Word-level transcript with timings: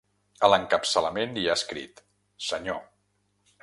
A 0.47 0.47
l’encapçalament 0.51 1.37
hi 1.41 1.45
ha 1.51 1.59
escrit: 1.61 2.05
senyor 2.51 2.85